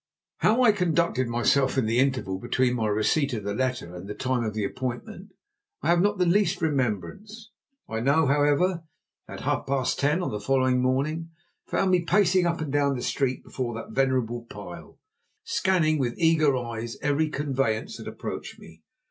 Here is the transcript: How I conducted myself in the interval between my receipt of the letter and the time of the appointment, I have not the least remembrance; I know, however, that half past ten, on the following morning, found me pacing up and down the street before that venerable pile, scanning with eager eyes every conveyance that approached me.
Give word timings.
How 0.37 0.63
I 0.63 0.71
conducted 0.71 1.27
myself 1.27 1.77
in 1.77 1.85
the 1.85 1.99
interval 1.99 2.39
between 2.39 2.73
my 2.73 2.87
receipt 2.87 3.33
of 3.33 3.43
the 3.43 3.53
letter 3.53 3.93
and 3.95 4.07
the 4.09 4.15
time 4.15 4.43
of 4.43 4.55
the 4.55 4.63
appointment, 4.63 5.31
I 5.83 5.89
have 5.89 6.01
not 6.01 6.17
the 6.17 6.25
least 6.25 6.59
remembrance; 6.59 7.51
I 7.87 7.99
know, 7.99 8.25
however, 8.25 8.81
that 9.27 9.41
half 9.41 9.67
past 9.67 9.99
ten, 9.99 10.23
on 10.23 10.31
the 10.31 10.39
following 10.39 10.81
morning, 10.81 11.29
found 11.67 11.91
me 11.91 12.01
pacing 12.01 12.47
up 12.47 12.61
and 12.61 12.73
down 12.73 12.95
the 12.95 13.03
street 13.03 13.43
before 13.43 13.75
that 13.75 13.91
venerable 13.93 14.47
pile, 14.49 14.97
scanning 15.43 15.99
with 15.99 16.17
eager 16.17 16.57
eyes 16.57 16.97
every 17.03 17.29
conveyance 17.29 17.97
that 17.97 18.07
approached 18.07 18.57
me. 18.57 18.81